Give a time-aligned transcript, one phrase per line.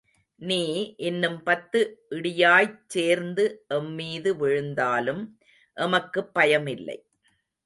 [0.39, 0.61] நீ
[0.99, 1.79] இன்னும் பத்து
[2.09, 3.45] இடியாய்ச் சேர்ந்து
[3.67, 5.23] எம் மீது விழுந்தாலும்
[5.77, 6.97] எமக்குப் பயமில்லை.